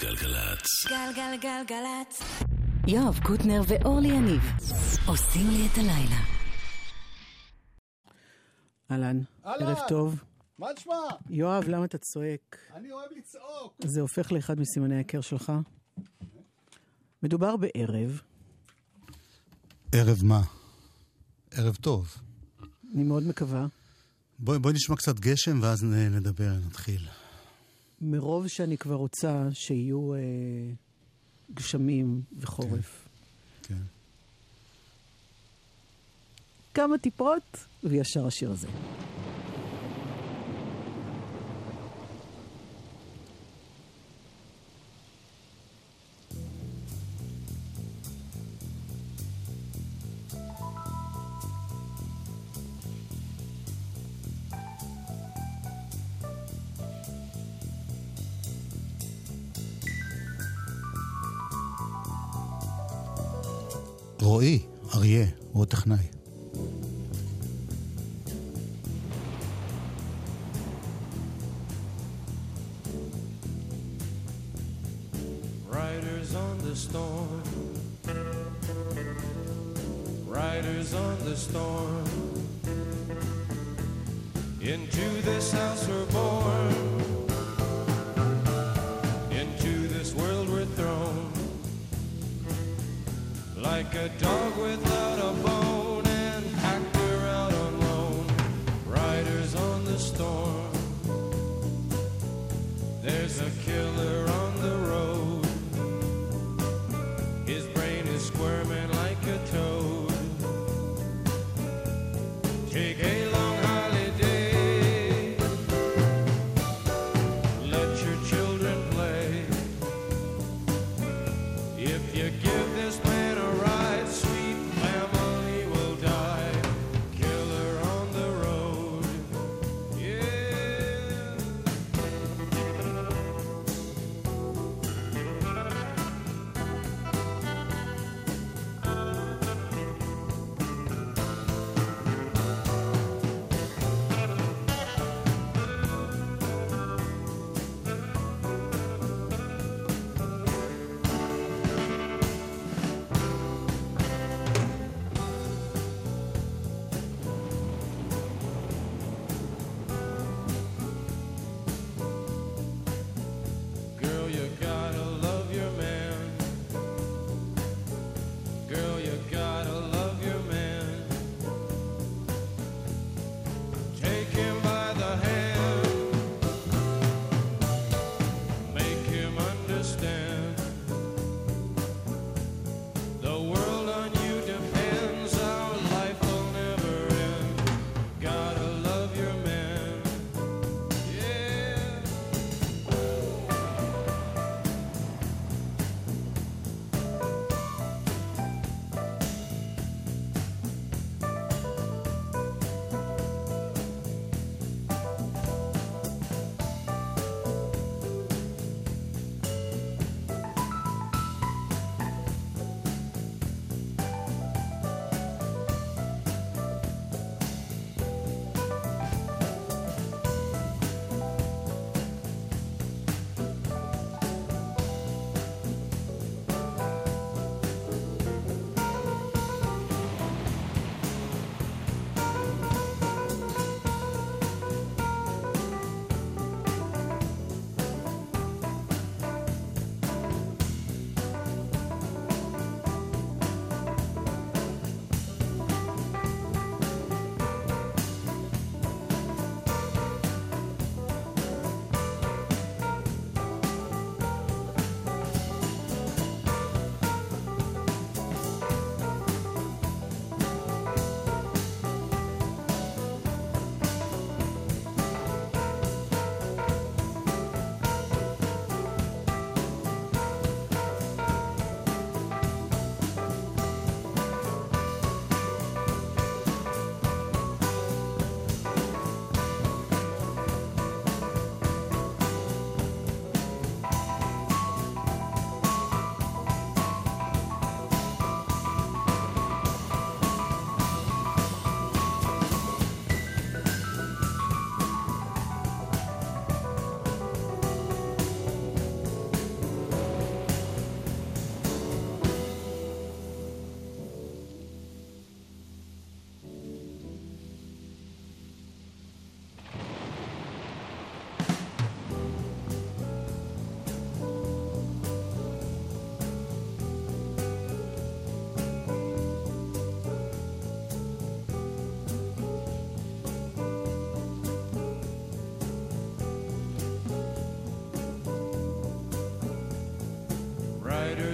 גלגלצ. 0.00 0.86
גלגלגלגלצ. 0.88 2.22
יואב 2.86 3.20
קוטנר 3.22 3.62
ואורלי 3.68 4.08
יניב 4.08 4.42
עושים 5.06 5.50
לי 5.50 5.66
את 5.72 5.78
הלילה. 5.78 6.20
אהלן. 8.90 9.20
ערב 9.44 9.78
טוב. 9.88 10.24
מה 10.58 10.66
נשמע? 10.76 10.94
יואב, 11.30 11.64
למה 11.68 11.84
אתה 11.84 11.98
צועק? 11.98 12.56
אני 12.74 12.92
אוהב 12.92 13.10
לצעוק. 13.18 13.74
זה 13.84 14.00
הופך 14.00 14.32
לאחד 14.32 14.60
מסימני 14.60 14.94
ההיכר 14.94 15.20
שלך. 15.20 15.52
מדובר 17.22 17.56
בערב, 17.56 18.20
ערב 19.92 20.24
מה? 20.24 20.40
ערב 21.50 21.74
טוב. 21.76 22.16
אני 22.94 23.02
מאוד 23.04 23.22
מקווה, 23.22 23.66
בואי 24.38 24.58
בוא 24.58 24.72
נשמע 24.72 24.96
קצת 24.96 25.20
גשם 25.20 25.62
ואז 25.62 25.84
נדבר, 25.84 26.52
נתחיל. 26.66 27.00
מרוב 28.00 28.48
שאני 28.48 28.78
כבר 28.78 28.94
רוצה 28.94 29.48
שיהיו 29.52 30.14
אה, 30.14 30.20
גשמים 31.54 32.22
וחורף. 32.38 33.08
כן. 33.62 33.74
כמה 36.74 36.98
טיפות, 36.98 37.66
וישר 37.84 38.26
השיר 38.26 38.50
הזה. 38.50 38.68
רועי, 64.38 64.58
אריה, 64.94 65.26
הוא 65.52 65.62
הטכנאי. 65.62 66.17
There's 103.08 103.40
a 103.40 103.50
killer 103.64 103.87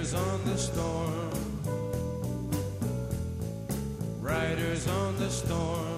Riders 0.05 0.21
on 0.21 0.45
the 0.45 0.57
storm. 0.57 1.31
Riders 4.21 4.87
on 4.87 5.17
the 5.17 5.29
storm. 5.31 5.94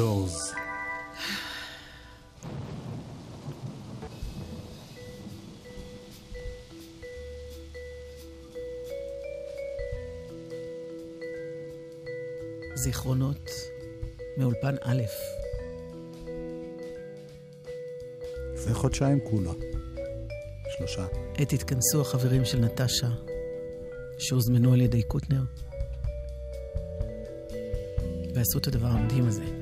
דורס. 0.00 0.52
זיכרונות 12.74 13.50
מאולפן 14.36 14.74
א'. 14.82 15.02
לפני 18.54 18.74
חודשיים 18.74 19.20
כולה. 19.30 19.52
שלושה. 20.76 21.06
עת 21.38 21.52
התכנסו 21.52 22.00
החברים 22.00 22.44
של 22.44 22.58
נטשה, 22.58 23.08
שהוזמנו 24.18 24.72
על 24.72 24.80
ידי 24.80 25.02
קוטנר, 25.02 25.42
ועשו 28.34 28.58
את 28.58 28.66
הדבר 28.66 28.86
המדהים 28.86 29.26
הזה. 29.26 29.59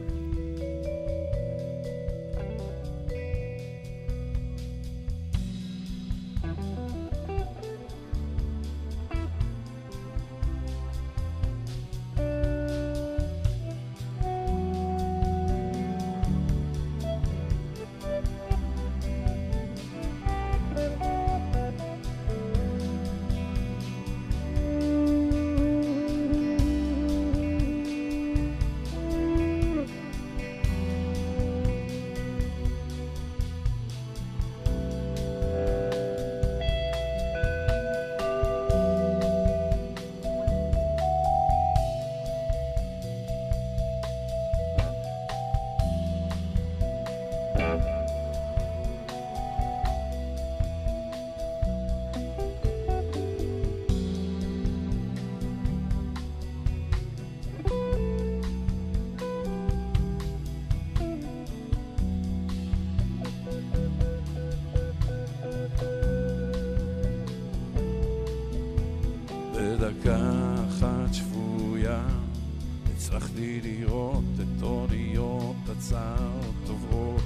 לי 73.39 73.61
לראות 73.61 74.25
את 74.37 74.63
אוניות 74.63 75.57
הצער 75.69 76.41
טובעות 76.67 77.23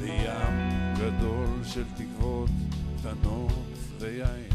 בים 0.00 0.58
גדול 0.98 1.64
של 1.64 1.84
תקוות 1.96 2.50
קטנות 2.98 3.52
ויין. 4.00 4.48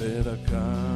בדקה 0.00 0.93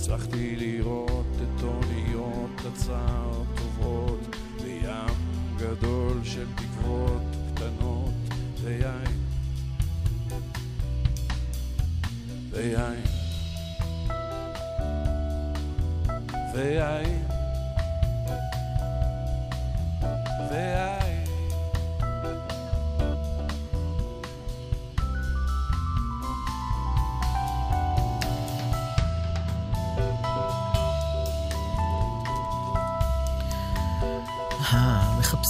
הצלחתי 0.00 0.49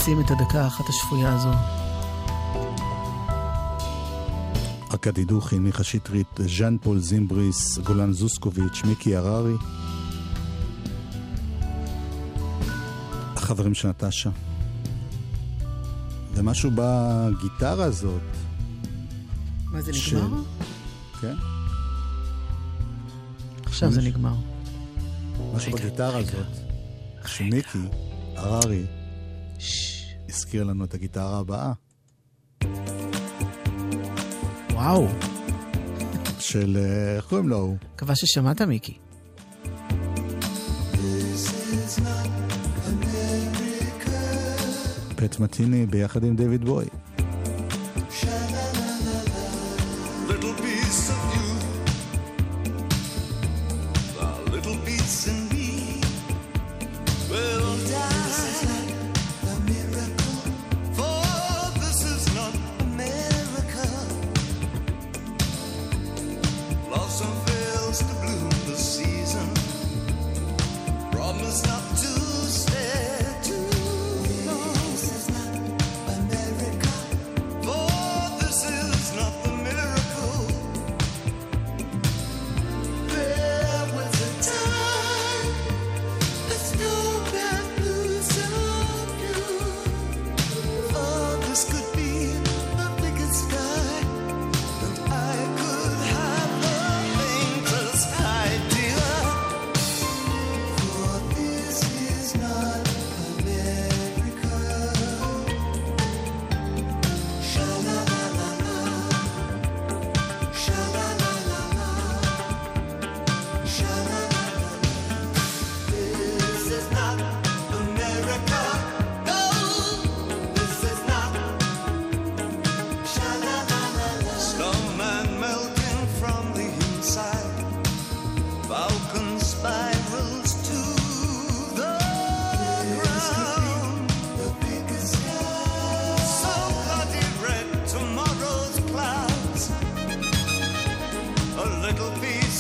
מחפשים 0.02 0.20
את 0.22 0.32
הדקה 0.32 0.64
האחת 0.64 0.90
השפויה 0.90 1.34
הזו. 1.34 1.50
ארכדי 4.92 5.26
דוכין, 5.26 5.64
מיכה 5.64 5.84
שטרית, 5.84 6.28
ז'אן 6.58 6.78
פול 6.84 7.00
זימבריס, 7.00 7.78
גולן 7.78 8.14
זוסקוביץ', 8.14 8.82
מיקי 8.86 9.16
הררי. 9.16 9.54
החברים 13.36 13.74
של 13.74 13.88
נטשה. 13.90 14.30
ומשהו 16.36 16.72
בגיטרה 16.76 17.84
הזאת, 17.86 18.22
מה 19.72 19.82
זה 19.82 19.94
של- 19.94 20.18
נגמר? 20.24 20.42
כן? 21.22 21.36
עכשיו 23.66 23.92
זה 23.92 24.02
נגמר. 24.02 24.34
משהו 25.56 25.74
רגע, 25.74 25.86
בגיטרה 25.86 26.10
רגע. 26.18 26.30
הזאת, 26.32 26.58
שמיקי 27.26 27.80
הררי 28.36 28.86
הזכיר 30.52 30.64
לנו 30.64 30.86
את 30.86 30.94
הגיטרה 30.94 31.40
הבאה, 31.40 31.72
וואו, 34.72 35.08
של, 36.40 36.78
אה, 36.78 37.16
איך 37.16 37.26
קוראים 37.26 37.50
לו? 37.50 37.76
מקווה 37.96 38.16
ששמעת 38.16 38.62
מיקי. 38.62 38.98
פט 45.16 45.40
מטיני 45.40 45.86
ביחד 45.86 46.24
עם 46.24 46.36
דיוויד 46.36 46.66
בוי. 46.66 46.86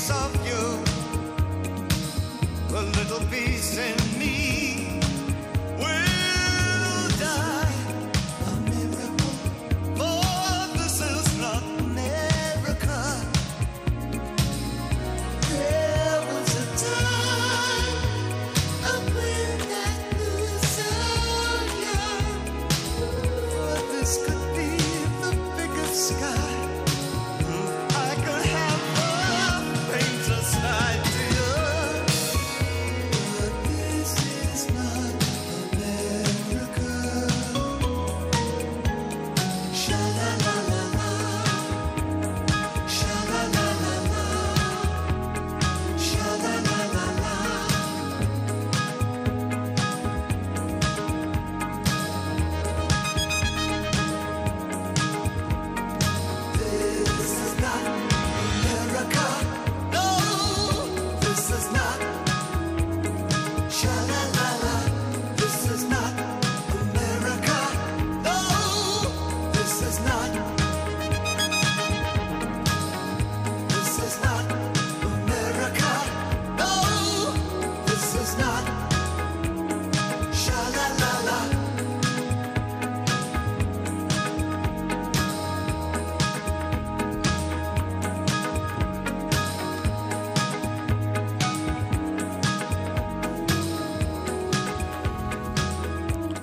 Piece 0.01 0.10
of 0.10 0.36
you, 0.48 0.84
a 2.75 2.81
little 2.81 3.24
piece 3.27 3.77
in 3.77 4.00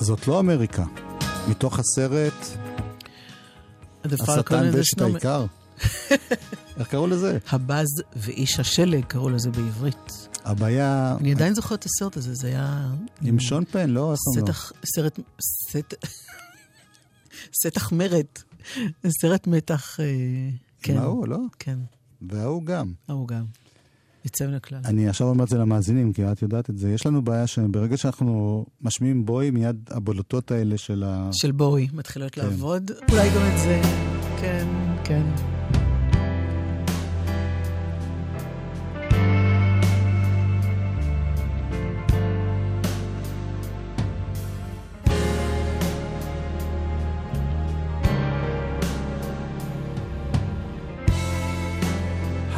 זאת 0.09 0.29
לא 0.29 0.41
אמריקה. 0.41 0.85
מתוך 1.49 1.79
הסרט 1.79 2.33
השטן 4.05 4.71
ואשת 4.73 4.99
Snowman. 4.99 5.05
העיקר. 5.05 5.47
איך 6.79 6.89
קראו 6.89 7.07
לזה? 7.07 7.39
הבז 7.51 8.03
ואיש 8.17 8.61
השלג 8.61 9.05
קראו 9.05 9.31
לזה 9.31 9.51
בעברית. 9.51 10.29
הבעיה 10.45 11.17
אני 11.21 11.33
עדיין 11.33 11.55
זוכר 11.55 11.75
את 11.75 11.85
הסרט 11.85 12.17
הזה, 12.17 12.35
זה 12.35 12.47
היה... 12.47 12.91
עם 13.23 13.41
שון 13.41 13.65
פן, 13.65 13.91
לא? 13.91 14.11
לו? 14.11 14.43
סטח, 14.43 14.73
סרט, 14.95 15.19
סט... 15.41 15.95
סטח 17.63 17.93
מרד. 17.93 18.27
סרט 19.21 19.47
מתח, 19.47 20.01
אה, 20.01 20.07
כן. 20.83 20.97
מה 20.97 21.05
הוא, 21.05 21.29
לא? 21.29 21.39
כן, 21.59 21.79
וההוא 22.23 22.65
גם. 22.65 22.93
ההוא 23.09 23.29
גם. 23.29 23.45
יוצא 24.29 24.47
מן 24.47 24.55
הכלל. 24.55 24.79
אני 24.85 25.09
עכשיו 25.09 25.29
אומר 25.29 25.45
את 25.45 25.49
זה 25.49 25.59
למאזינים, 25.59 26.13
כי 26.13 26.25
את 26.33 26.43
יודעת 26.43 26.71
את 26.71 26.79
זה. 26.79 26.91
יש 26.91 27.07
לנו 27.07 27.23
בעיה 27.23 27.47
שברגע 27.47 27.97
שאנחנו 27.97 28.67
משמיעים 28.83 29.25
בואי, 29.27 29.51
מיד 29.51 29.77
הבולטות 29.91 30.51
האלה 30.51 30.79
של 30.79 31.05
ה... 31.07 31.31
של 31.33 31.53
בואי, 31.53 31.89
מתחילות 31.93 32.33
כן. 32.33 32.43
לעבוד. 32.43 32.91
אולי 33.11 33.29
גם 33.29 33.43
את 33.53 33.59
זה. 33.59 33.81
כן, 34.41 34.67
כן. 35.05 35.78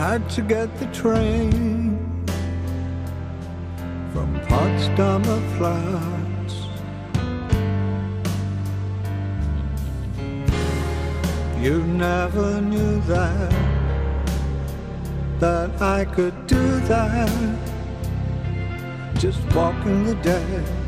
Had 0.01 0.31
to 0.31 0.41
get 0.41 0.75
the 0.79 0.87
train 0.87 1.99
from 4.15 4.35
Potsdamer 4.49 5.41
Platz. 5.59 6.55
You 11.61 11.83
never 11.83 12.63
knew 12.63 13.03
that, 13.03 13.53
that 15.39 15.83
I 15.83 16.07
could 16.07 16.47
do 16.47 16.65
that, 16.93 17.59
just 19.17 19.41
walking 19.55 20.05
the 20.05 20.15
dead. 20.23 20.80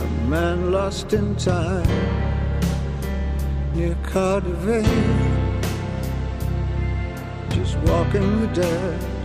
A 0.00 0.28
man 0.28 0.72
lost 0.72 1.12
in 1.12 1.36
time 1.36 1.86
near 3.74 3.94
Cardiff, 4.02 4.86
just 7.50 7.76
walking 7.80 8.40
the 8.40 8.46
dead. 8.54 9.15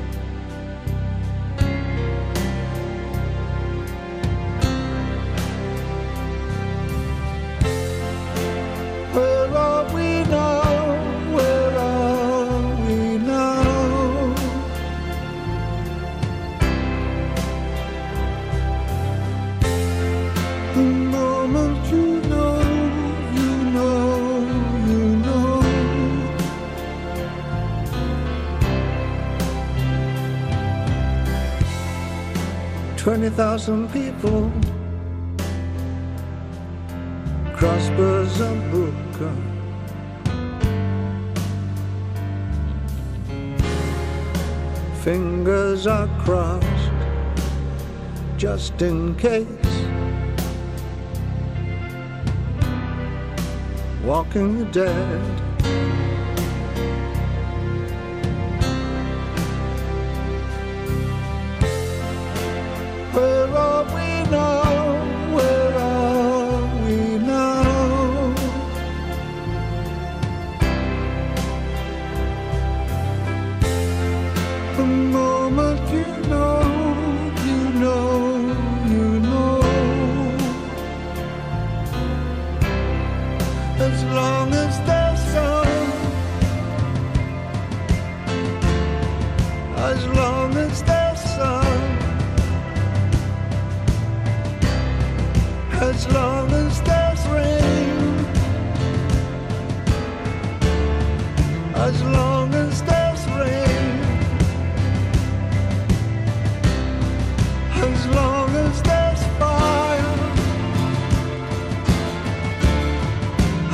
20,000 33.11 33.91
people. 33.91 34.49
Crossbows 37.53 38.39
are 38.39 38.55
broken. 38.69 39.35
Fingers 45.03 45.87
are 45.87 46.07
crossed 46.23 46.93
just 48.37 48.81
in 48.81 49.13
case. 49.15 49.45
Walking 54.05 54.59
the 54.59 54.65
dead. 54.71 56.10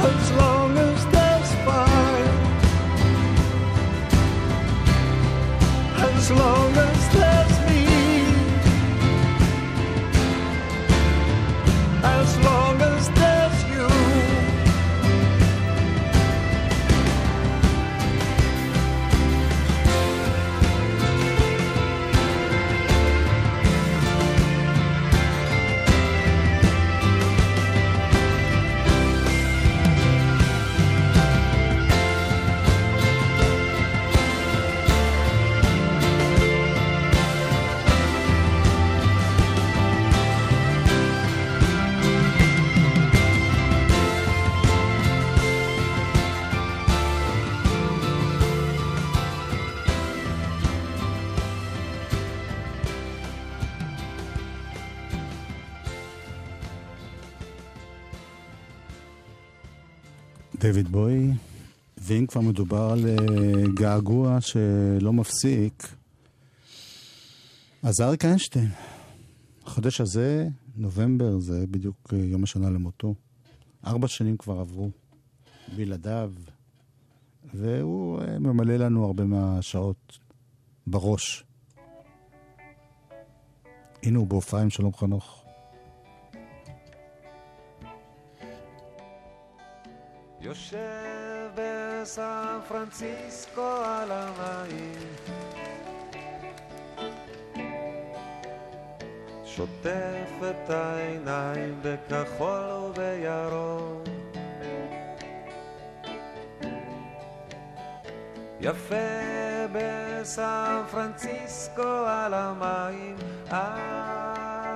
what's 0.08 0.32
wrong. 0.32 0.47
דויד 60.78 60.92
בוי, 60.92 61.32
ואם 61.98 62.26
כבר 62.28 62.42
מדובר 62.42 62.90
על 62.92 63.06
אה, 63.06 63.64
געגוע 63.74 64.42
שלא 64.42 65.14
מפסיק, 65.14 65.88
אז 67.84 68.02
אריק 68.02 68.26
איינשטיין. 68.26 68.70
החודש 69.66 70.02
הזה, 70.02 70.48
נובמבר, 70.76 71.40
זה 71.40 71.68
בדיוק 71.72 72.14
אה, 72.14 72.18
יום 72.18 72.44
השנה 72.44 72.70
למותו. 72.70 73.16
ארבע 73.86 74.08
שנים 74.08 74.38
כבר 74.38 74.60
עברו 74.60 74.90
בלעדיו, 75.76 76.34
והוא 77.54 78.22
אה, 78.22 78.40
ממלא 78.40 78.76
לנו 78.76 79.06
הרבה 79.06 79.24
מהשעות 79.24 80.18
בראש. 80.88 81.44
הנה 84.04 84.20
הוא 84.20 84.28
בהופעה 84.28 84.62
עם 84.62 84.70
שלום 84.70 84.94
חנוך. 84.94 85.47
יושב 90.42 91.50
בסן 91.56 92.60
פרנסיסקו 92.68 93.62
על 93.62 94.12
המים. 94.12 95.16
שוטף 99.46 100.30
את 100.42 100.70
העיניים 100.70 101.80
בכחול 101.82 102.70
ובירוק. 102.70 104.08
יפה 108.62 108.96
בסן 109.72 110.84
פרנסיסקו 110.92 112.06
על 112.08 112.34
המים. 112.34 113.16
אז 113.50 114.68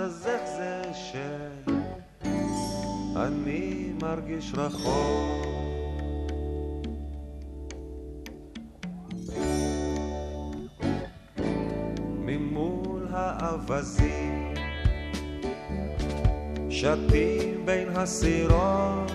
אז 0.00 0.26
איך 0.26 0.42
זה 0.44 0.82
ש... 0.94 1.16
אני 3.26 3.92
מרגיש 4.02 4.52
רחוק. 4.54 5.46
ממול 12.18 13.06
האווזים 13.10 14.54
שתים 16.70 17.66
בין 17.66 17.88
הסירות 17.96 19.12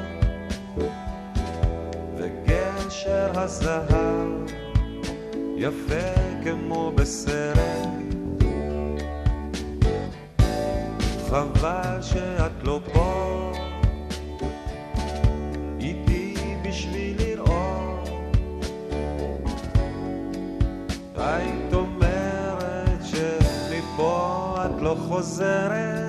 וגשר 2.17 3.31
הזהב 3.39 4.29
יפה 5.57 6.41
כמו 6.43 6.91
בסרט 6.95 8.05
חבל 11.29 12.01
שאת 12.01 12.63
לא 12.63 12.79
פה 12.93 13.04
חוזרת 25.35 26.04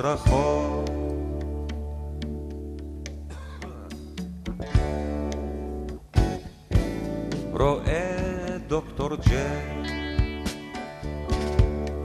רחוק. 0.00 0.90
רואה 7.52 8.56
דוקטור 8.68 9.08
ג'ק 9.16 9.90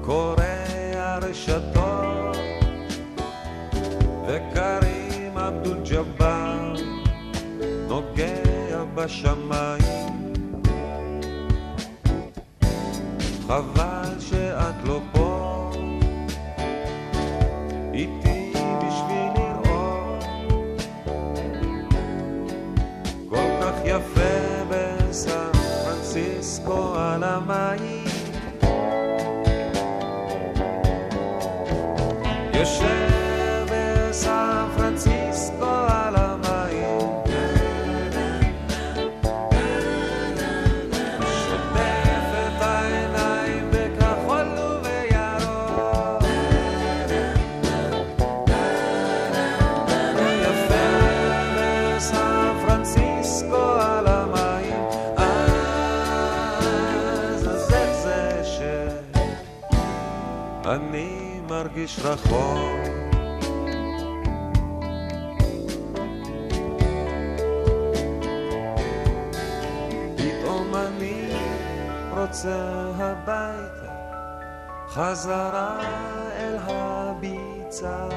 קורא 0.01 0.43
הרשתות 0.95 2.37
וקרים 4.27 5.37
אבדול 5.37 5.77
ג'באר 5.89 6.73
נוגע 7.87 8.83
בשמיים. 8.95 10.05
חבל 13.47 14.19
שאת 14.19 14.75
לא 14.85 14.99
פה 15.11 15.14
מרגיש 61.85 61.99
רחוק 61.99 62.79
פתאום 70.15 70.75
אני 70.75 71.29
רוצה 72.17 72.91
הביתה 72.97 73.91
חזרה 74.87 75.79
אל 76.37 76.57
הביצה 76.59 78.07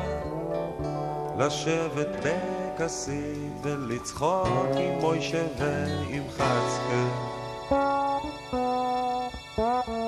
לשבת 1.38 2.08
בכסית 2.24 3.52
ולצחוק 3.62 4.68
עם 4.76 4.98
מוישה 5.00 5.46
ועם 5.58 6.22
חצקה 6.30 7.04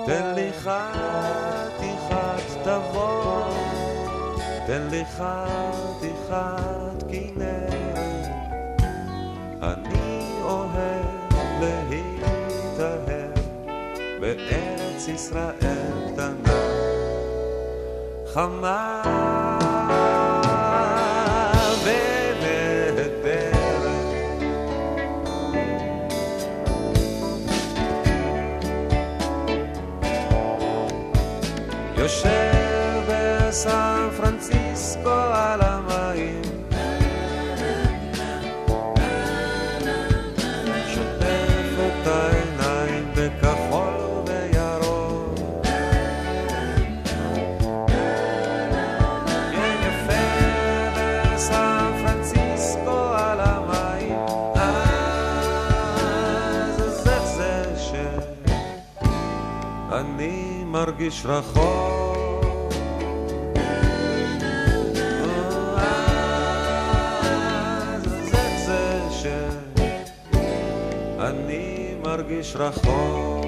תן 0.06 0.34
לי 0.34 0.52
חתיכת 0.52 1.49
תן 4.90 4.96
לי 4.96 5.04
חתיכת 5.04 6.34
כנרת. 7.10 8.26
אני 9.62 10.32
אוהב 10.42 11.32
להתאהב 11.60 13.30
בארץ 14.20 15.08
ישראל 15.08 16.12
קטנה. 16.12 16.54
חמה 18.32 19.02
יושב 31.96 33.02
בסן 33.08 33.89
מרגיש 61.00 61.26
רחוק. 61.26 62.74
אני 71.20 71.94
מרגיש 72.02 72.56
רחוק. 72.56 73.39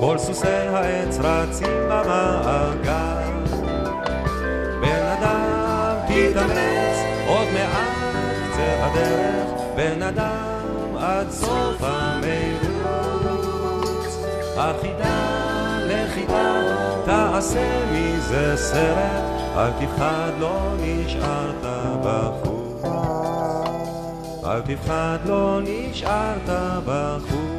כל 0.00 0.18
סוסי 0.18 0.46
העץ 0.48 1.18
רצים 1.18 1.88
במעגל. 1.88 3.30
בן 4.80 5.06
אדם 5.06 5.96
תתאמץ, 6.06 6.96
עוד 7.26 7.48
מעט 7.52 7.96
קצה 8.52 8.86
הדרך, 8.86 9.60
בן 9.76 10.02
אדם 10.02 10.96
עד 10.98 11.30
סוף 11.30 11.76
המרוץ. 11.80 13.10
החידה 14.56 15.78
לחידה, 15.86 16.62
תעשה 17.04 17.82
מזה 17.92 18.56
סרט, 18.56 19.22
אל 19.56 19.70
תפחד, 19.70 20.30
לא 20.38 20.58
נשארת 20.80 21.64
בחוץ. 22.04 22.84
אל 24.44 24.60
תפחד, 24.60 25.18
לא 25.26 25.60
נשארת 25.64 26.48
בחוץ. 26.86 27.49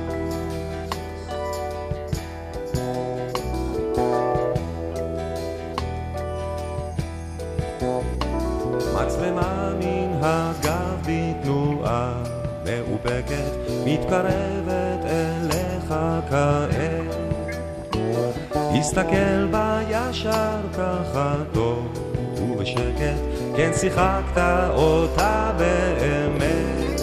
מצלמה 9.21 9.73
מן 9.79 10.23
הגב 10.23 11.07
בתנועה 11.07 12.13
מאופקת, 12.65 13.51
מתקרבת 13.85 15.05
אליך 15.05 15.93
כעת. 16.29 17.15
הסתכל 18.79 19.45
בה 19.51 19.79
ישר 19.89 20.59
ככה 20.73 21.35
טוב 21.53 21.87
ובשקט, 22.41 23.21
כן 23.55 23.71
שיחקת 23.73 24.41
אותה 24.69 25.51
באמת. 25.57 27.01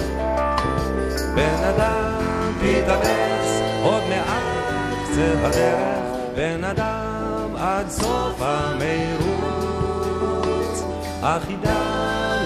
בן 1.35 1.65
אדם 1.65 2.53
תתאמץ, 2.61 3.63
עוד 3.83 4.03
מעט 4.09 4.99
קצה 5.05 5.47
הדרך, 5.47 5.99
בן 6.37 6.65
אדם 6.65 7.57
עד 7.57 7.89
סוף 7.89 8.41
המרוץ. 8.41 9.59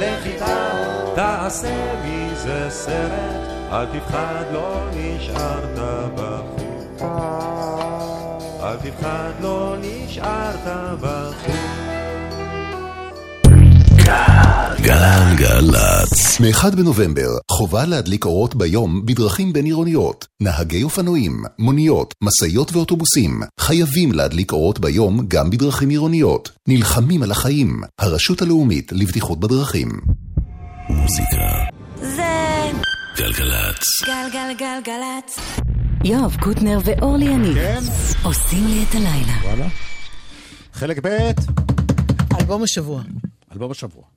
החידה 0.03 0.19
לחידה, 0.19 1.15
תעשה 1.15 1.95
מזה 2.05 2.67
סרט, 2.71 3.73
אל 3.73 3.87
תפחד, 3.87 4.45
לא 4.53 4.89
נשארת 4.95 5.79
בחוץ. 6.15 7.03
אל 8.63 8.77
תפחד, 8.77 9.31
לא 9.41 9.77
נשארת 9.81 10.99
בחוץ. 11.01 11.82
גלגלצ. 14.83 16.41
מ-1 16.41 16.77
בנובמבר, 16.77 17.29
חובה 17.51 17.85
להדליק 17.87 18.25
אורות 18.25 18.55
ביום 18.55 19.07
בדרכים 19.07 19.53
בין-עירוניות. 19.53 20.27
נהגי 20.41 20.83
אופנועים, 20.83 21.43
מוניות, 21.59 22.15
משאיות 22.23 22.73
ואוטובוסים 22.73 23.41
חייבים 23.61 24.13
להדליק 24.13 24.53
אורות 24.53 24.79
ביום 24.79 25.27
גם 25.29 25.51
בדרכים 25.51 25.89
עירוניות. 25.89 26.51
נלחמים 26.69 27.23
על 27.23 27.31
החיים. 27.31 27.83
הרשות 27.99 28.43
הלאומית 28.43 28.93
לבטיחות 28.93 29.41
בדרכים. 29.41 29.89
מוזיקה. 30.89 31.47
זה 32.01 32.71
גלגלצ. 33.17 33.85
גלגלגלגלצ. 34.07 35.39
יואב 36.05 36.37
קוטנר 36.41 36.79
ואורלי 36.85 37.25
יניב 37.25 37.55
כן? 37.55 37.81
עושים 38.23 38.67
לי 38.67 38.85
את 38.91 38.95
הלילה. 38.95 39.33
וואלה. 39.45 39.69
חלק 40.73 41.07
ב', 41.07 41.31
אלבום 42.41 42.63
השבוע. 42.63 43.03
אלבום 43.53 43.71
השבוע. 43.71 44.12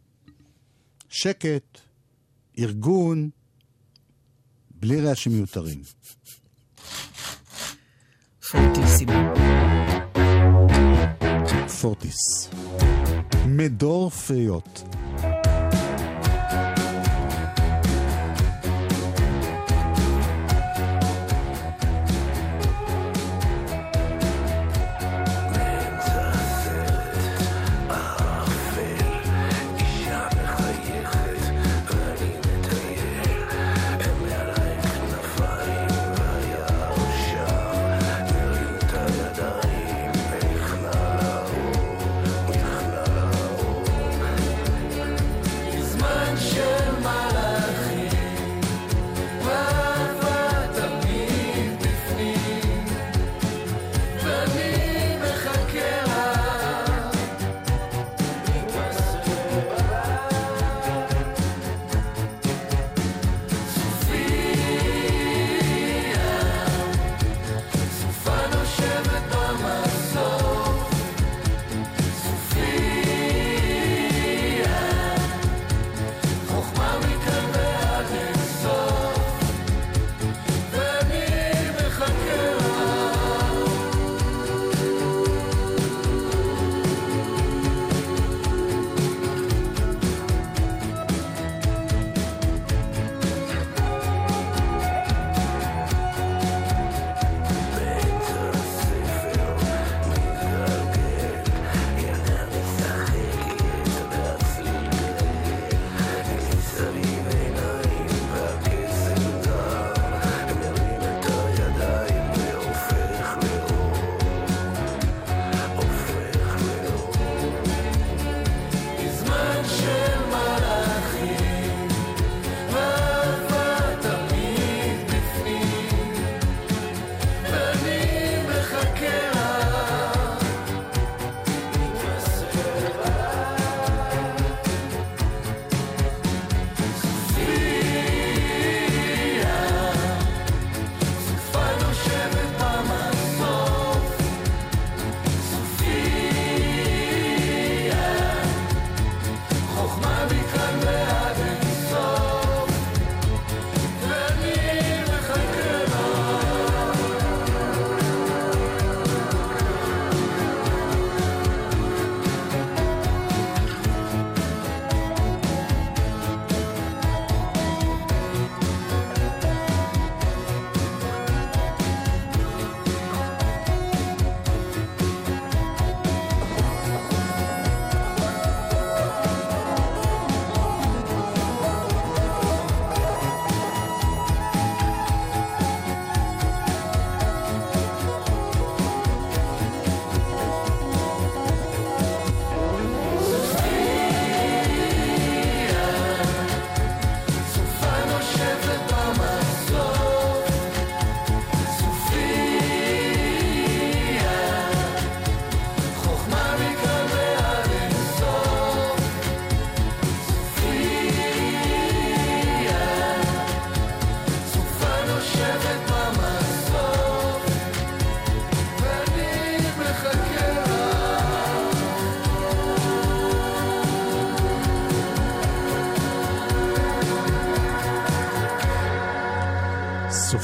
שקט, 1.18 1.80
ארגון, 2.60 3.30
בלי 4.72 5.02
רעשים 5.02 5.32
מיותרים. 5.32 5.82
פורטיסימו. 8.52 9.14
פורטיס. 11.82 12.50
מדור 13.48 14.10
פיות. 14.10 14.84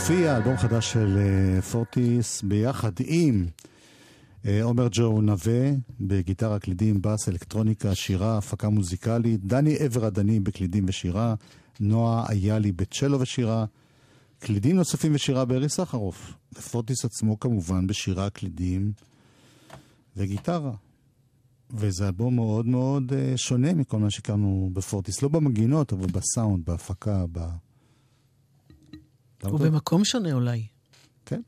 סופיה, 0.01 0.37
אלבום 0.37 0.57
חדש 0.57 0.91
של 0.91 1.17
אה, 1.17 1.61
פורטיס, 1.61 2.41
ביחד 2.41 2.91
עם 3.05 3.45
אה, 4.45 4.63
עומר 4.63 4.87
ג'ו 4.91 5.21
נווה, 5.21 5.71
בגיטרה, 5.99 6.59
קלידים, 6.59 7.01
בס, 7.01 7.29
אלקטרוניקה, 7.29 7.95
שירה, 7.95 8.37
הפקה 8.37 8.69
מוזיקלית, 8.69 9.45
דני 9.45 9.75
עבר 9.75 10.05
הדני 10.05 10.39
בקלידים 10.39 10.85
ושירה, 10.87 11.35
נועה 11.79 12.25
איילי 12.29 12.71
בצ'לו 12.71 13.19
ושירה, 13.19 13.65
קלידים 14.39 14.75
נוספים 14.75 15.15
ושירה 15.15 15.45
בארי 15.45 15.69
סחרוף, 15.69 16.33
ופורטיס 16.53 17.05
עצמו 17.05 17.39
כמובן 17.39 17.87
בשירה, 17.87 18.29
קלידים 18.29 18.91
וגיטרה. 20.17 20.73
וזה 21.71 22.07
אלבום 22.07 22.35
מאוד 22.35 22.65
מאוד 22.65 23.13
אה, 23.13 23.33
שונה 23.37 23.73
מכל 23.73 23.99
מה 23.99 24.09
שהכרנו 24.09 24.69
בפורטיס, 24.73 25.21
לא 25.21 25.29
במגינות, 25.29 25.93
אבל 25.93 26.07
בסאונד, 26.07 26.65
בהפקה, 26.65 27.25
ב... 27.31 27.39
למה 27.39 27.70
אתה- 29.47 29.55
ובמקום 29.55 30.05
שונה 30.05 30.33
אולי. 30.33 30.67
כן. 31.25 31.41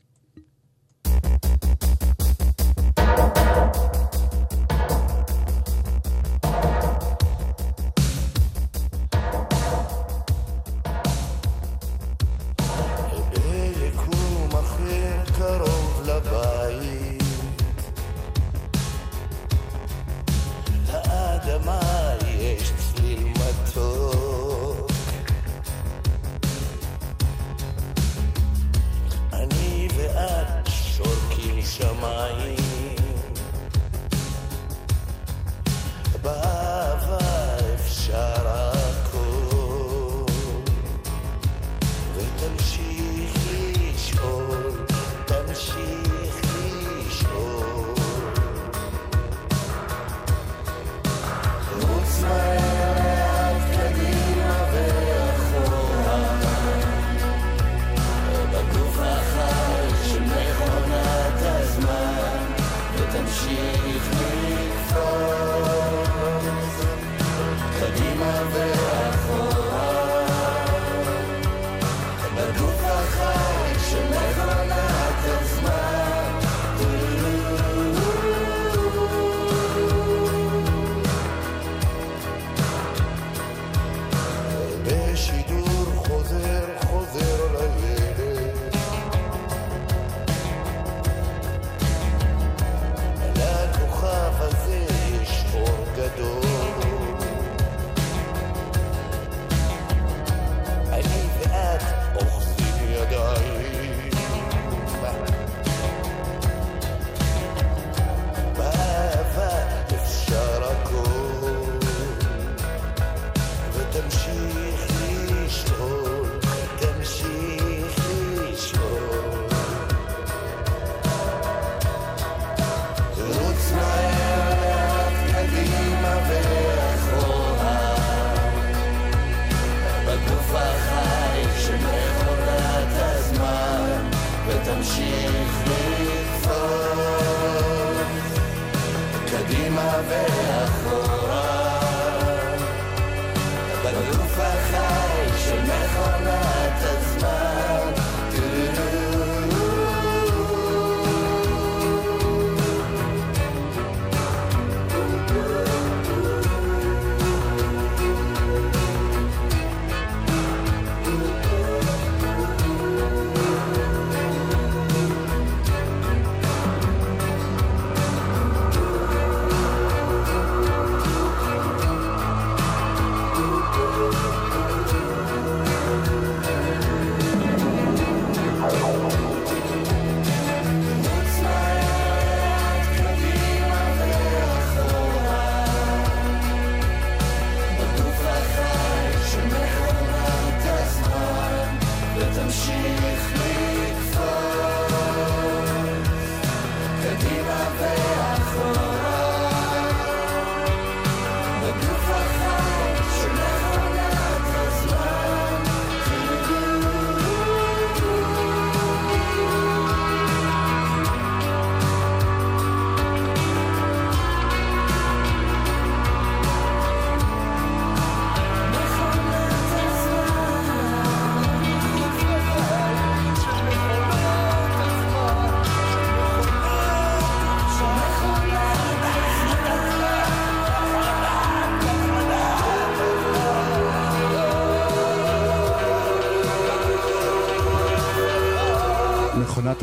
shut. 38.06 38.33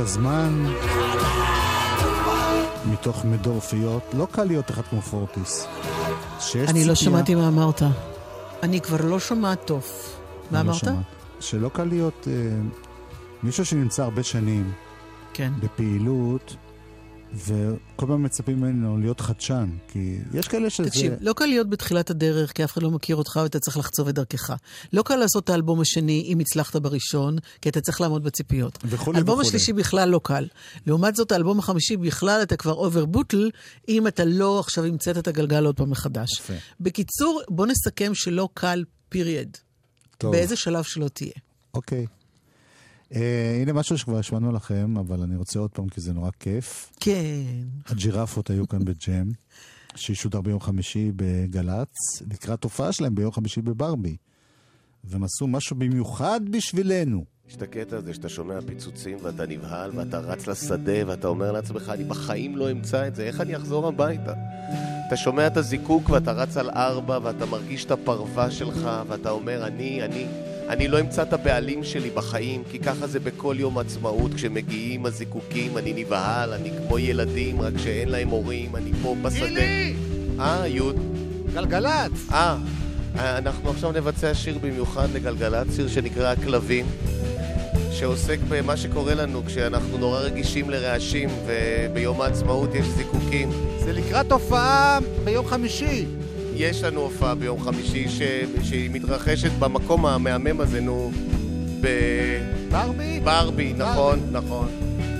הזמן, 0.01 0.65
מתוך 2.91 3.25
מדור 3.25 3.59
פיות. 3.59 4.01
לא 4.13 4.27
קל 4.31 4.43
להיות 4.43 4.71
אחד 4.71 4.81
כמו 4.81 5.01
פורטיס. 5.01 5.67
שיש 6.39 6.69
אני 6.69 6.85
לא 6.85 6.93
ציפייה- 6.93 6.95
שמעתי 6.95 7.35
מה 7.35 7.47
אמרת. 7.47 7.81
אני 8.63 8.81
כבר 8.81 9.05
לא 9.05 9.19
שומעת 9.19 9.65
טוב. 9.65 9.83
מה 10.51 10.57
לא 10.57 10.69
אמרת? 10.69 10.75
שמעתי. 10.75 10.97
שלא 11.39 11.69
קל 11.73 11.83
להיות 11.83 12.27
אה, 12.31 12.33
מישהו 13.43 13.65
שנמצא 13.65 14.03
הרבה 14.03 14.23
שנים 14.23 14.71
כן. 15.33 15.51
בפעילות, 15.59 16.55
וכל 17.33 18.05
פעם 18.07 18.23
מצפים 18.23 18.57
ממנו 18.57 18.97
להיות 18.97 19.21
חדשן, 19.21 19.69
כי 19.87 20.17
יש 20.33 20.47
כאלה 20.47 20.69
שזה... 20.69 20.89
תקשיב, 20.89 21.13
לא 21.19 21.33
קל 21.33 21.45
להיות 21.45 21.69
בתחילת 21.69 22.09
הדרך, 22.09 22.51
כי 22.51 22.63
אף 22.63 22.73
אחד 22.73 22.83
לא 22.83 22.91
מכיר 22.91 23.15
אותך 23.15 23.39
ואתה 23.43 23.59
צריך 23.59 23.77
לחצוב 23.77 24.07
את 24.07 24.15
דרכך. 24.15 24.53
לא 24.93 25.03
קל 25.03 25.15
לעשות 25.15 25.43
את 25.43 25.49
האלבום 25.49 25.81
השני 25.81 26.23
אם 26.27 26.39
הצלחת 26.39 26.75
בראשון, 26.75 27.37
כי 27.61 27.69
אתה 27.69 27.81
צריך 27.81 28.01
לעמוד 28.01 28.23
בציפיות. 28.23 28.77
וכולי 28.85 29.17
האלבום 29.17 29.33
וכולי. 29.33 29.47
השלישי 29.47 29.73
בכלל 29.73 30.09
לא 30.09 30.21
קל. 30.23 30.47
לעומת 30.87 31.15
זאת, 31.15 31.31
האלבום 31.31 31.59
החמישי 31.59 31.97
בכלל 31.97 32.39
אתה 32.43 32.55
כבר 32.57 32.73
עובר 32.73 33.05
בטל, 33.05 33.49
אם 33.89 34.07
אתה 34.07 34.25
לא 34.25 34.59
עכשיו 34.59 34.85
המצאת 34.85 35.17
את 35.17 35.27
הגלגל 35.27 35.65
עוד 35.65 35.75
פעם 35.75 35.89
מחדש. 35.89 36.29
יפה. 36.39 36.53
בקיצור, 36.79 37.41
בוא 37.49 37.67
נסכם 37.67 38.11
שלא 38.13 38.49
קל, 38.53 38.83
period. 39.09 39.57
טוב. 40.17 40.31
באיזה 40.31 40.55
שלב 40.55 40.83
שלא 40.83 41.07
תהיה. 41.07 41.31
אוקיי. 41.73 42.05
אה, 43.15 43.59
הנה 43.61 43.73
משהו 43.73 43.97
שכבר 43.97 44.17
השמענו 44.17 44.51
לכם, 44.51 44.97
אבל 44.97 45.21
אני 45.21 45.35
רוצה 45.35 45.59
עוד 45.59 45.71
פעם, 45.71 45.89
כי 45.89 46.01
זה 46.01 46.13
נורא 46.13 46.29
כיף. 46.39 46.91
כן. 46.99 47.63
הג'ירפות 47.85 48.49
היו 48.49 48.67
כאן 48.67 48.85
בג'ם, 48.85 49.31
שישודר 49.95 50.41
ביום 50.41 50.59
חמישי 50.59 51.11
בגל"צ, 51.15 52.21
לקראת 52.31 52.63
הופעה 52.63 52.91
שלהם 52.91 53.15
ביום 53.15 53.31
חמישי 53.31 53.61
בברבי. 53.61 54.17
והם 55.03 55.23
עשו 55.23 55.47
משהו 55.47 55.75
במיוחד 55.75 56.41
בשבילנו. 56.49 57.25
יש 57.49 57.55
את 57.55 57.61
הקטע 57.61 57.97
הזה 57.97 58.13
שאתה 58.13 58.29
שומע 58.29 58.61
פיצוצים 58.65 59.17
ואתה 59.21 59.45
נבהל 59.47 59.91
ואתה 59.95 60.19
רץ 60.19 60.47
לשדה 60.47 61.07
ואתה 61.07 61.27
אומר 61.27 61.51
לעצמך, 61.51 61.89
אני 61.89 62.03
בחיים 62.03 62.57
לא 62.57 62.71
אמצא 62.71 63.07
את 63.07 63.15
זה, 63.15 63.23
איך 63.23 63.41
אני 63.41 63.55
אחזור 63.55 63.87
הביתה? 63.87 64.33
אתה 65.07 65.17
שומע 65.17 65.47
את 65.47 65.57
הזיקוק 65.57 66.09
ואתה 66.09 66.31
רץ 66.31 66.57
על 66.57 66.69
ארבע 66.69 67.19
ואתה 67.23 67.45
מרגיש 67.45 67.85
את 67.85 67.91
הפרווה 67.91 68.51
שלך 68.51 68.89
ואתה 69.07 69.29
אומר, 69.29 69.67
אני, 69.67 70.03
אני, 70.03 70.25
אני 70.71 70.87
לא 70.87 70.99
אמצא 70.99 71.21
את 71.21 71.33
הבעלים 71.33 71.83
שלי 71.83 72.09
בחיים, 72.09 72.63
כי 72.71 72.79
ככה 72.79 73.07
זה 73.07 73.19
בכל 73.19 73.55
יום 73.59 73.77
עצמאות, 73.77 74.33
כשמגיעים 74.33 75.05
הזיקוקים, 75.05 75.77
אני 75.77 75.93
נבהל, 75.93 76.53
אני 76.53 76.71
כמו 76.77 76.99
ילדים, 76.99 77.61
רק 77.61 77.73
שאין 77.77 78.09
להם 78.09 78.29
הורים, 78.29 78.75
אני 78.75 78.91
פה 79.01 79.15
בשדה. 79.21 79.47
גילי! 79.47 79.93
אה, 80.39 80.67
יוד. 80.67 80.95
גלגלצ! 81.53 82.11
אה, 82.31 82.57
אנחנו 83.17 83.69
עכשיו 83.69 83.91
נבצע 83.91 84.33
שיר 84.33 84.57
במיוחד 84.57 85.07
לגלגלצ, 85.13 85.75
שיר 85.75 85.87
שנקרא 85.87 86.31
הכלבים, 86.31 86.85
שעוסק 87.91 88.39
במה 88.49 88.77
שקורה 88.77 89.13
לנו 89.13 89.45
כשאנחנו 89.45 89.97
נורא 89.97 90.19
רגישים 90.19 90.69
לרעשים 90.69 91.29
וביום 91.45 92.21
העצמאות 92.21 92.75
יש 92.75 92.85
זיקוקים. 92.85 93.49
זה 93.79 93.93
לקראת 93.93 94.31
הופעה 94.31 94.99
ביום 95.23 95.47
חמישי. 95.47 96.05
יש 96.55 96.83
לנו 96.83 97.01
הופעה 97.01 97.35
ביום 97.35 97.59
חמישי 97.59 98.09
ש... 98.09 98.21
שהיא 98.63 98.89
מתרחשת 98.93 99.51
במקום 99.59 100.05
המהמם 100.05 100.61
הזה, 100.61 100.81
נו, 100.81 101.11
ברבי? 102.71 103.19
בברבי, 103.19 103.73
נכון, 103.77 104.19
נכון. 104.31 104.67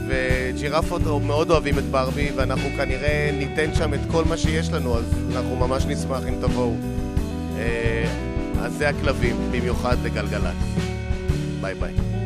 וג'ירפות 0.08 1.02
מאוד 1.24 1.52
אוהבים 1.52 1.80
את 1.80 1.84
ברבי, 1.84 2.32
ואנחנו 2.36 2.70
כנראה 2.78 3.30
ניתן 3.38 3.76
שם 3.76 3.94
את 3.94 4.00
כל 4.12 4.26
מה 4.26 4.38
שיש 4.38 4.72
לנו, 4.72 4.98
אז 4.98 5.04
אנחנו 5.36 5.56
ממש 5.56 5.86
נשמח 5.86 6.24
אם 6.30 6.36
תבואו. 6.42 6.76
אה, 7.58 8.06
אז 8.60 8.74
זה 8.74 8.90
הכלבים, 8.90 9.36
במיוחד 9.52 9.98
לגלגלצ. 10.04 10.56
ביי 11.62 11.76
ביי. 11.76 12.21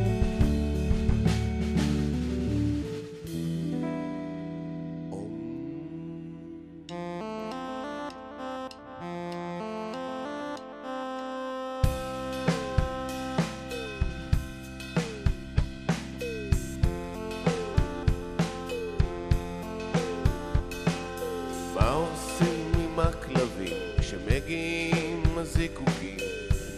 הזיקוקים? 25.46 26.18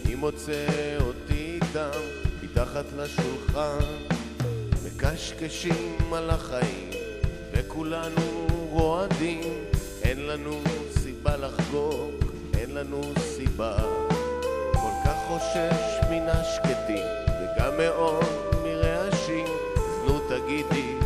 אני 0.06 0.14
מוצא 0.14 0.66
אותי 1.00 1.58
איתם 1.62 2.00
מתחת 2.42 2.84
לשולחן. 2.96 3.78
מקשקשים 4.86 6.14
על 6.14 6.30
החיים 6.30 6.90
וכולנו 7.52 8.46
רועדים. 8.70 9.64
אין 10.02 10.26
לנו 10.26 10.60
סיבה 11.02 11.36
לחגוג, 11.36 12.12
אין 12.58 12.74
לנו 12.74 13.00
סיבה. 13.18 13.76
כל 14.72 14.94
כך 15.04 15.16
חושש 15.28 16.08
מן 16.10 16.28
השקטים 16.28 17.06
וגם 17.26 17.76
מאוד 17.78 18.24
מרעשים. 18.64 19.46
אז 19.76 20.06
נו 20.06 20.20
תגידי 20.28 20.97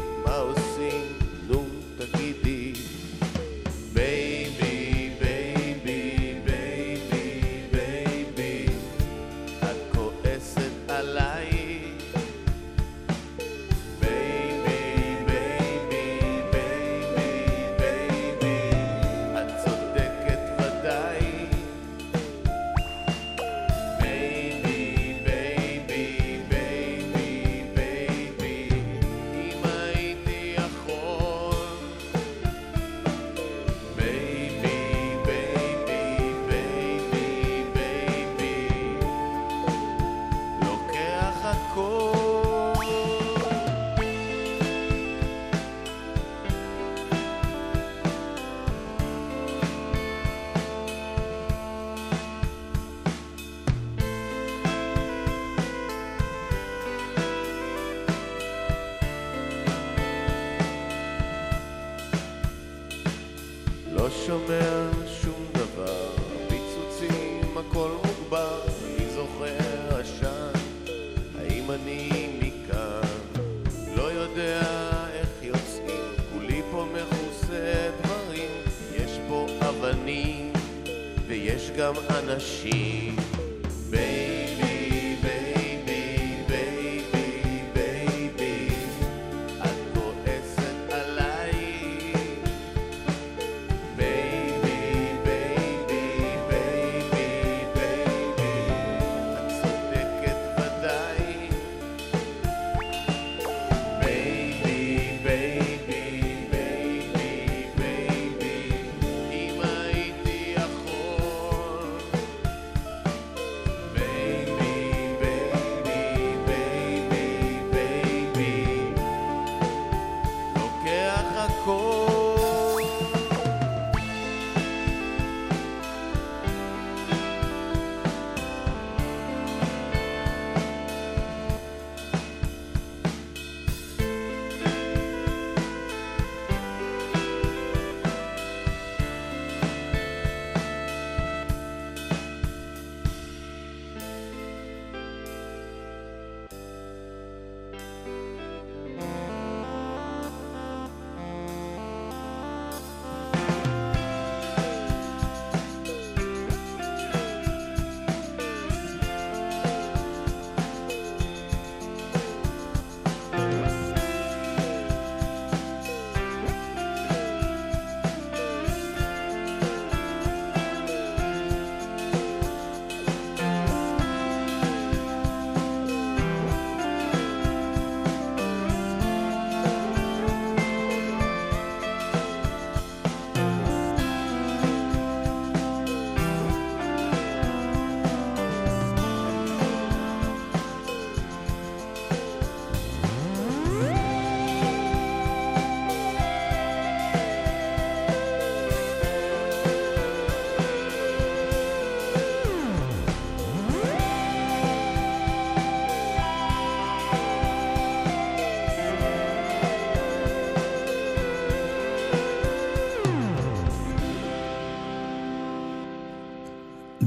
גם 81.77 81.95
אנשים. 82.11 83.32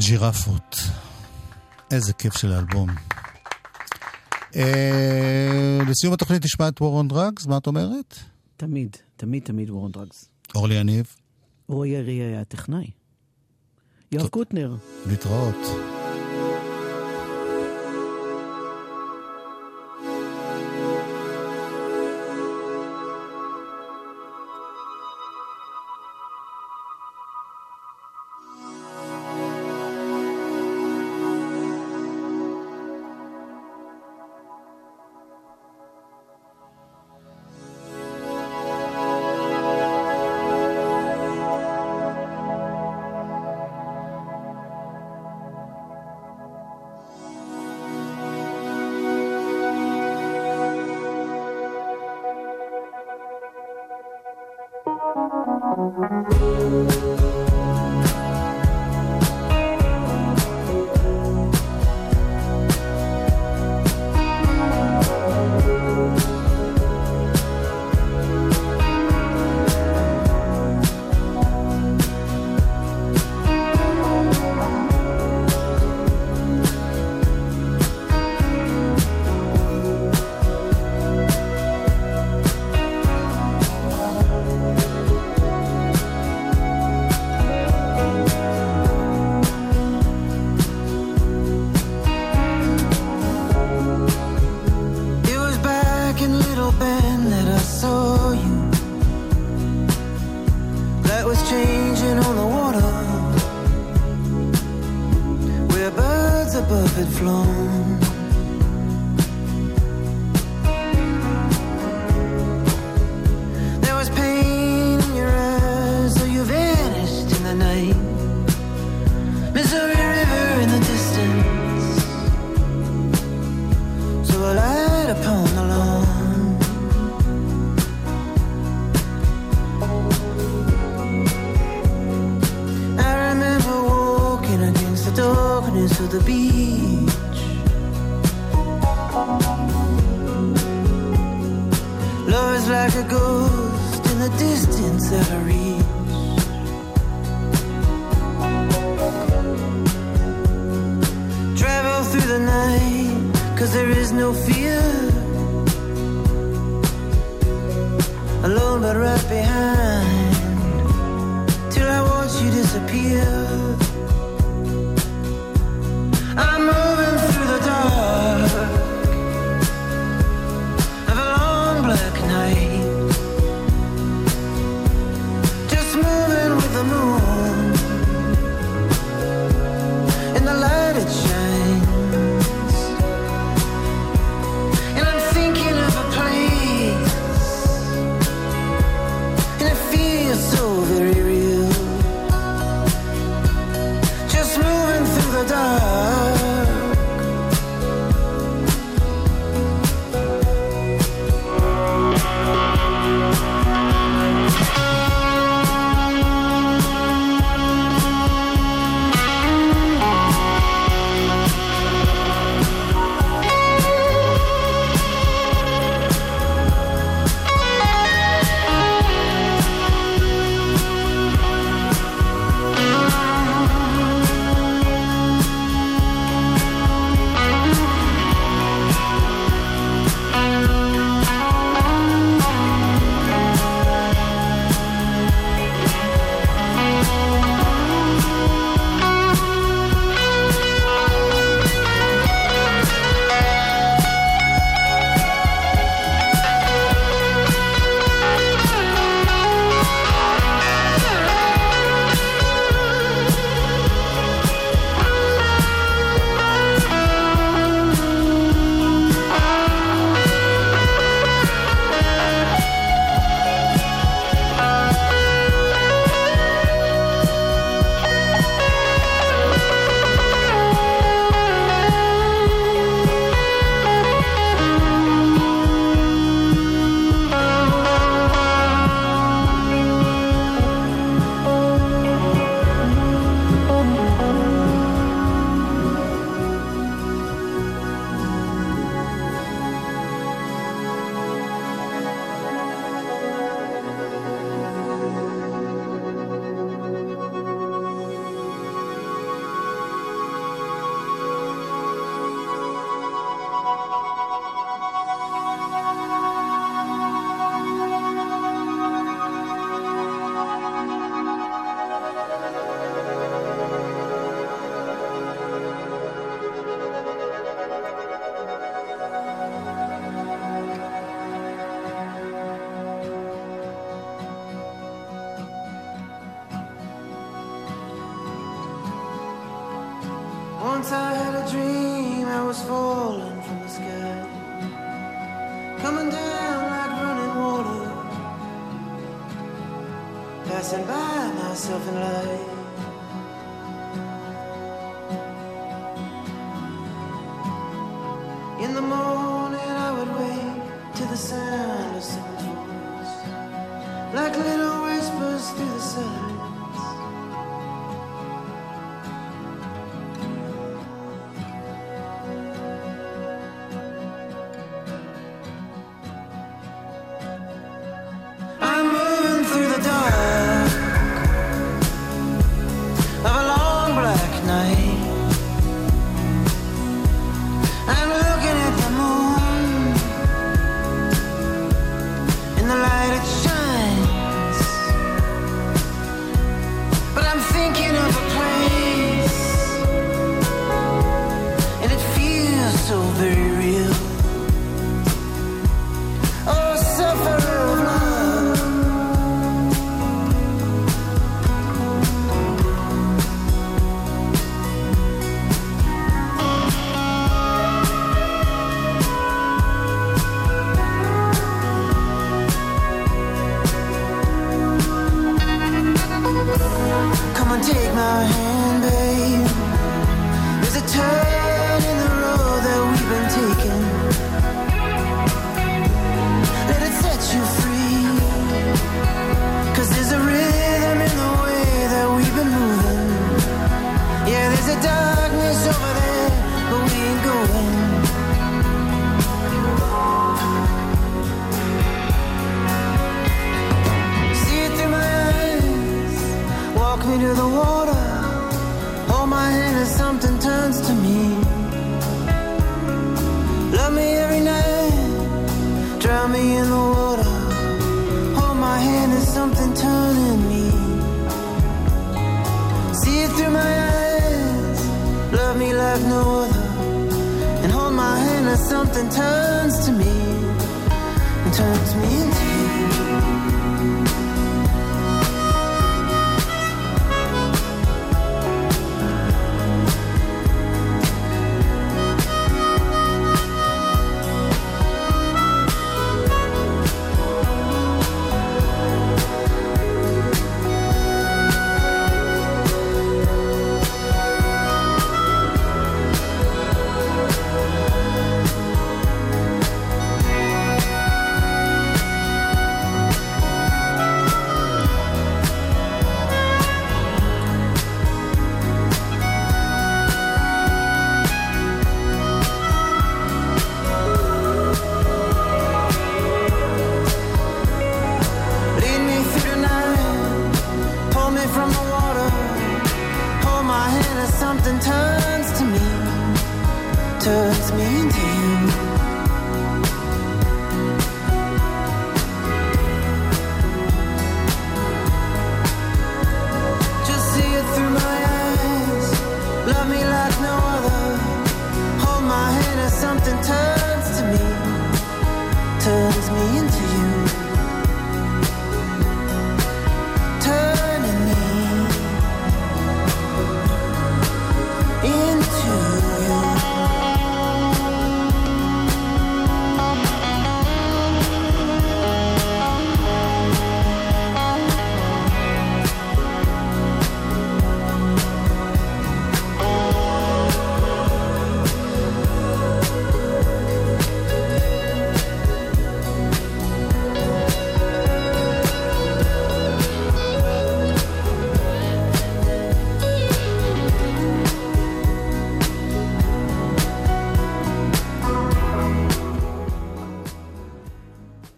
ג'ירפות. 0.07 0.75
איזה 1.91 2.13
כיף 2.13 2.37
של 2.37 2.51
האלבום. 2.51 2.89
אה, 4.55 5.79
לסיום 5.89 6.13
התוכנית 6.13 6.45
נשמע 6.45 6.67
את 6.67 6.81
וורון 6.81 7.07
דרגס, 7.07 7.45
מה 7.45 7.57
את 7.57 7.67
אומרת? 7.67 8.15
תמיד, 8.57 8.97
תמיד 9.17 9.43
תמיד 9.43 9.69
וורון 9.69 9.91
דרגס. 9.91 10.29
אורלי 10.55 10.75
יניב? 10.75 11.15
רועי 11.67 11.97
ארי 11.97 12.13
היה 12.13 12.41
הטכנאי. 12.41 12.89
יואב 14.11 14.27
קוטנר. 14.27 14.75
להתראות. 15.07 15.94